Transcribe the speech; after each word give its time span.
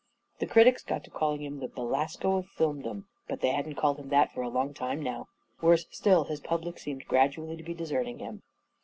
The 0.39 0.47
critics 0.47 0.81
got 0.83 1.03
to 1.03 1.11
calling 1.11 1.43
him 1.43 1.59
the 1.59 1.67
Belasco 1.67 2.37
of 2.37 2.47
Filmdom. 2.47 3.05
But 3.27 3.41
they 3.41 3.49
hadn't 3.49 3.75
called 3.75 3.99
him 3.99 4.09
that 4.09 4.33
for 4.33 4.41
a 4.41 4.49
long 4.49 4.73
time 4.73 5.03
now. 5.03 5.27
Worse 5.61 5.85
still, 5.91 6.23
his 6.23 6.39
pub 6.39 6.65
lic 6.65 6.79
seemed 6.79 7.05
gradually 7.05 7.55
to 7.55 7.61
be 7.61 7.75
deserting 7.75 8.17
him. 8.17 8.41